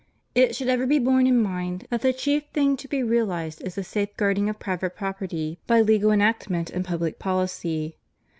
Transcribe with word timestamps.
It 0.33 0.55
should 0.55 0.67
ever 0.67 0.87
be 0.87 0.97
borne 0.97 1.27
in 1.27 1.39
mind 1.39 1.85
that 1.91 2.01
the 2.01 2.11
chief 2.11 2.45
thing 2.53 2.75
to 2.77 2.87
be 2.87 3.03
realized 3.03 3.61
is 3.61 3.75
the 3.75 3.83
safeguarding 3.83 4.49
of 4.49 4.57
private 4.57 4.95
property 4.95 5.59
by 5.67 5.81
legal 5.81 6.09
enactment 6.11 6.71
and 6.71 6.83
public 6.83 7.19
poUcy. 7.19 7.93